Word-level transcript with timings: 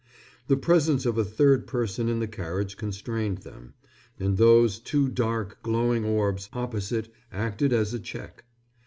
The 0.47 0.57
presence 0.57 1.05
of 1.05 1.19
a 1.19 1.23
third 1.23 1.67
person 1.67 2.09
in 2.09 2.17
the 2.19 2.27
carriage 2.27 2.75
constrained 2.75 3.43
them, 3.43 3.75
and 4.19 4.35
those 4.35 4.79
two 4.79 5.07
dark 5.09 5.61
glowing 5.61 6.03
orbs 6.05 6.49
opposite 6.53 7.13
acted 7.31 7.71
as 7.71 7.93
a 7.93 7.99
check. 7.99 8.45